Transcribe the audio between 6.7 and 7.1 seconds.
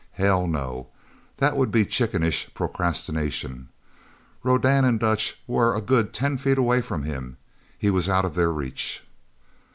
from